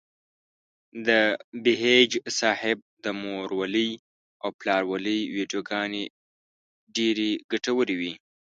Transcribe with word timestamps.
د 1.07 1.09
بهيج 1.63 2.11
صاحب 2.39 2.77
د 3.03 3.05
مورولۍ 3.21 3.91
او 4.43 4.49
پلارولۍ 4.59 5.19
ويډيوګانې 5.33 6.03
ډېرې 6.95 7.31
ګټورې 7.51 7.95
وې. 7.99 8.13